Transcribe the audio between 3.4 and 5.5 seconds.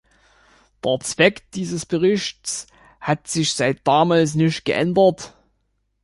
seit damals nicht geändert.